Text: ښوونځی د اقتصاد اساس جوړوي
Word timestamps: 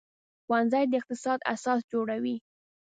ښوونځی 0.45 0.85
د 0.87 0.93
اقتصاد 0.99 1.39
اساس 1.53 1.79
جوړوي 1.91 2.35